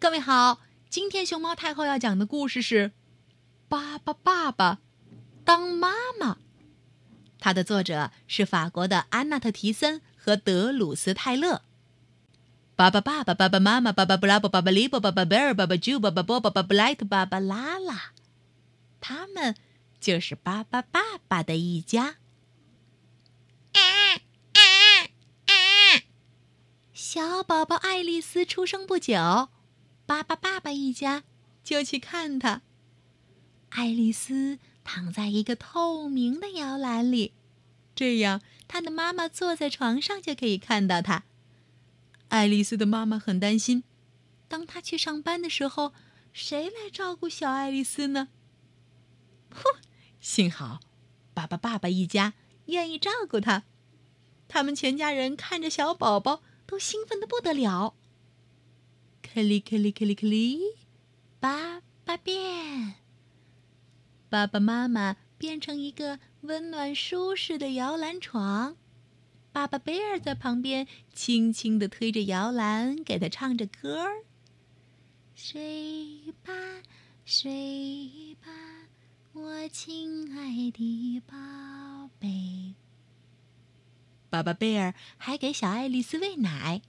[0.00, 2.90] 各位好，今天熊猫太后要讲的故事是
[3.68, 4.78] 《巴巴爸爸
[5.44, 5.90] 当妈
[6.20, 6.34] 妈》，
[7.40, 11.62] 它的作者是法国的安娜特·提森和德鲁斯·泰勒。
[12.76, 18.12] 巴巴爸爸、爸爸妈妈、巴巴布拉布、巴巴利布、巴巴贝尔、巴巴朱、巴巴波、巴巴布莱特、巴巴拉拉，
[19.00, 19.56] 他们
[19.98, 22.18] 就是巴巴爸爸的一家。
[26.94, 29.48] 小宝宝爱丽丝出生不久。
[30.08, 31.24] 巴巴爸爸一家
[31.62, 32.62] 就去看他。
[33.68, 37.34] 爱丽丝躺在一个透明的摇篮里，
[37.94, 41.24] 这样她的妈妈坐在床上就可以看到她。
[42.28, 43.84] 爱丽丝的妈妈很担心，
[44.48, 45.92] 当她去上班的时候，
[46.32, 48.28] 谁来照顾小爱丽丝呢？
[49.50, 49.62] 哼，
[50.22, 50.80] 幸好
[51.34, 52.32] 巴巴爸爸一家
[52.64, 53.64] 愿意照顾她。
[54.48, 57.94] 他们全家人看着小宝宝都兴奋的不得了。
[59.34, 60.58] 克里克里克里克里，
[61.38, 62.94] 爸爸变。
[64.30, 68.76] 爸爸妈妈变成一个温暖舒适的摇篮床，
[69.52, 74.24] 爸爸贝尔在旁边轻轻的推着摇篮，给他唱着歌儿。
[75.34, 76.52] 睡吧，
[77.26, 78.50] 睡吧，
[79.34, 82.74] 我亲爱的宝贝。
[84.30, 86.80] 爸爸贝尔还给小爱丽丝喂奶，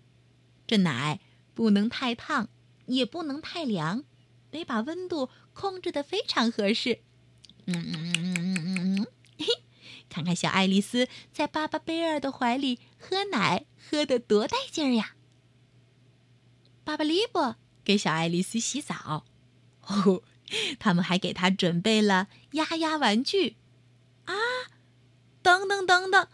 [0.66, 1.20] 这奶。
[1.60, 2.48] 不能太烫，
[2.86, 4.06] 也不能太凉，
[4.50, 7.02] 得把温度控制的非常合适。
[7.66, 9.08] 嗯嗯嗯嗯嗯嗯，
[9.38, 9.46] 嘿，
[10.08, 15.16] 看看小爱丽丝在巴巴贝尔的怀里喝奶，喝得多带劲儿呀！
[16.86, 19.26] 巴巴利波给小爱丽丝洗澡，
[19.86, 20.24] 哦，
[20.80, 23.58] 他们还给她准备了压压玩具。
[24.24, 24.34] 啊，
[25.44, 26.26] 等等等等，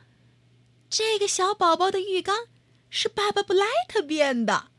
[0.87, 2.45] 这个小宝宝的浴缸
[2.91, 4.69] 是巴巴布莱特变的。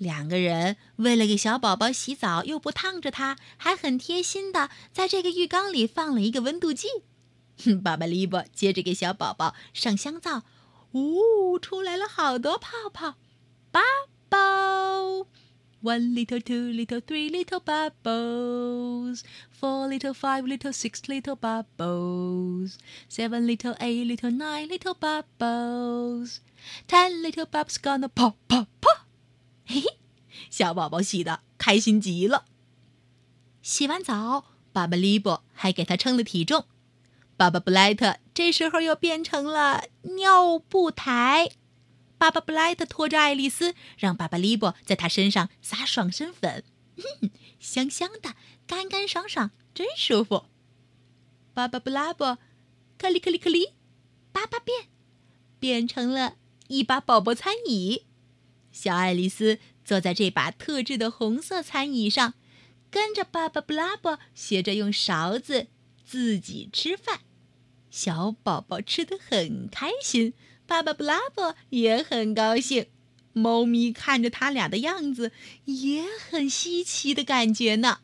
[0.00, 6.88] 两个人为了给小宝宝洗澡，又不烫着他，还很贴心的在这个浴缸里放了一个温度计。
[7.62, 10.44] 哼爸爸利伯接着给小宝宝上香皂，
[10.92, 13.16] 呜，出来了好多泡泡。
[13.70, 15.26] Bubble,
[15.82, 19.20] one little, two little, three little bubbles,
[19.52, 22.78] four little, five little, six little bubbles,
[23.10, 26.38] seven little, eight little, nine little bubbles,
[26.88, 29.06] ten little bubbles gonna pop, pop, pop.
[29.72, 29.99] 嘿嘿，
[30.50, 32.44] 小宝宝洗的开心极了。
[33.62, 36.66] 洗完澡，爸爸利伯还给他称了体重。
[37.36, 41.50] 爸爸布莱特这时候又变成了尿布台。
[42.18, 46.64] 爸爸布莱特拖着爱丽丝，让爸爸利伯在他身上撒爽身粉，
[47.58, 48.34] 香香的，
[48.66, 50.44] 干干爽爽，真舒服。
[51.54, 52.38] 爸爸布拉伯，
[52.98, 53.72] 克里克里克里，
[54.32, 54.88] 爸爸变，
[55.58, 56.36] 变成了
[56.68, 58.04] 一把宝宝餐椅。
[58.72, 62.34] 小爱丽丝坐在这把特制的红色餐椅上，
[62.90, 65.66] 跟着爸爸布拉伯学着用勺子
[66.04, 67.20] 自己吃饭。
[67.90, 70.32] 小宝宝吃的很开心，
[70.66, 72.86] 爸爸布拉伯也很高兴。
[73.32, 75.32] 猫咪看着他俩的样子，
[75.64, 78.00] 也很稀奇的感觉呢。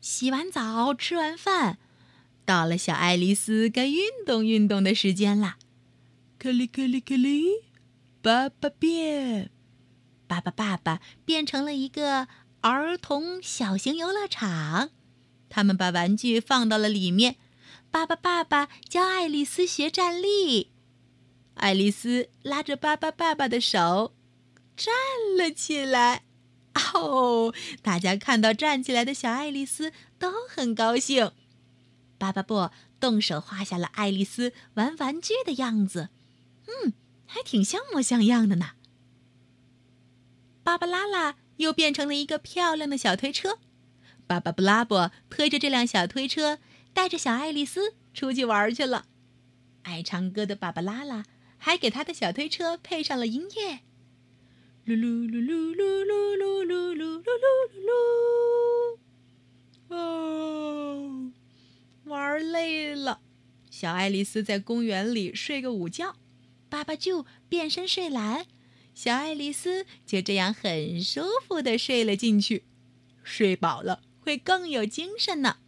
[0.00, 1.78] 洗完澡，吃完饭，
[2.44, 5.56] 到了小爱丽丝该运动运动的时间了。
[6.38, 7.71] 克里克里克里。
[8.22, 9.50] 爸爸变，
[10.28, 12.28] 爸爸爸爸变成了一个
[12.60, 14.90] 儿童小型游乐场。
[15.48, 17.34] 他们把玩具放到了里面。
[17.90, 20.70] 爸爸爸爸教爱丽丝学站立，
[21.54, 24.14] 爱丽丝拉着爸爸爸爸的手
[24.76, 24.94] 站
[25.36, 26.22] 了起来。
[26.94, 27.52] 哦，
[27.82, 31.32] 大家看到站起来的小爱丽丝都很高兴。
[32.18, 36.10] 爸爸不动手画下了爱丽丝玩玩具的样子。
[36.68, 36.92] 嗯。
[37.32, 38.72] 还挺像模像样的呢。
[40.62, 43.58] 芭芭拉拉又变成了一个漂亮的小推车，
[44.26, 46.58] 巴巴布拉伯推着这辆小推车，
[46.92, 49.06] 带着小爱丽丝出去玩去了。
[49.84, 51.24] 爱唱歌的芭芭拉拉
[51.56, 53.80] 还给他的小推车配上了音乐，
[54.84, 57.24] 噜噜噜噜噜噜噜噜噜噜
[57.88, 57.88] 噜
[59.88, 59.96] 噜。
[59.96, 61.32] 哦，
[62.04, 63.22] 玩累了，
[63.70, 66.16] 小爱丽丝在公园里睡个午觉。
[66.72, 68.46] 爸爸就变身睡蓝，
[68.94, 72.64] 小爱丽丝就这样很舒服的睡了进去。
[73.22, 75.58] 睡饱了会更有精神呢。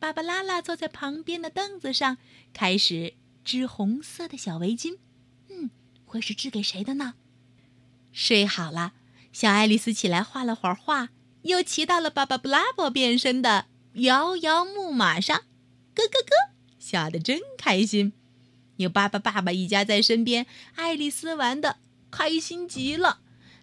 [0.00, 2.18] 芭芭拉拉坐在旁边的凳子上，
[2.52, 4.98] 开始织红色的小围巾。
[5.48, 5.70] 嗯，
[6.04, 7.14] 会是织给谁的呢？
[8.10, 8.94] 睡好了，
[9.32, 11.10] 小爱丽丝起来画了会儿画，
[11.42, 15.42] 又骑到了巴巴布拉伯变身的摇摇木马上，
[15.94, 18.12] 咯咯咯，笑得真开心。
[18.82, 21.78] 有巴巴爸爸一家在身边，爱丽丝玩的
[22.10, 23.20] 开心极了。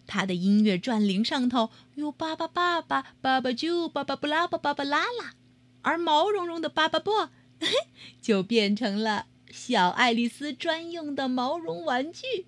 [0.07, 5.35] 他的音乐转铃上头有巴巴爸爸、爸爸啾、巴巴布拉巴、巴巴拉拉，
[5.83, 7.11] 而毛茸茸的巴巴布
[8.19, 12.47] 就变成了小爱丽丝专用的毛绒玩具。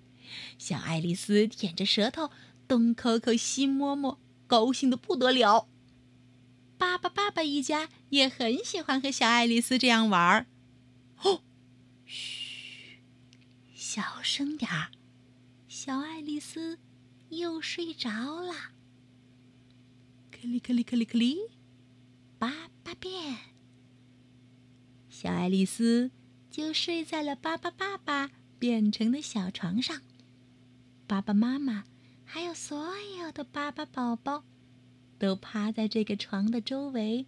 [0.58, 2.30] 小爱丽丝舔着舌头，
[2.66, 4.18] 东抠抠西摸摸，
[4.48, 5.68] 高兴的不得了。
[6.78, 10.46] 巴巴爸爸一家也很喜欢和小爱丽丝这样玩儿。
[11.22, 11.42] 哦，
[12.04, 12.41] 嘘，
[13.94, 14.90] 小声点儿，
[15.68, 16.78] 小爱丽丝
[17.28, 18.54] 又睡着了。
[20.30, 21.36] 克里克里克里克里，
[22.38, 23.36] 八八变，
[25.10, 26.10] 小爱丽丝
[26.50, 30.00] 就睡在了巴巴爸爸变成的小床上。
[31.06, 31.84] 爸爸妈妈
[32.24, 34.44] 还有所有的巴巴宝宝。
[35.18, 37.26] 都趴在这个床的周围，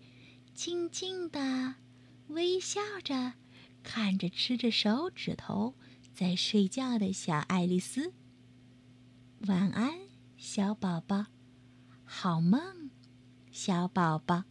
[0.55, 1.75] 静静的
[2.29, 3.35] 微笑着，
[3.83, 5.75] 看着吃着手指头
[6.15, 8.13] 在睡觉的小爱丽丝。
[9.49, 9.99] 晚安，
[10.37, 11.27] 小宝宝，
[12.05, 12.89] 好梦，
[13.51, 14.45] 小宝宝。